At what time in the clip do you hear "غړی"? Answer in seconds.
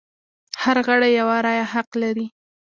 0.87-1.09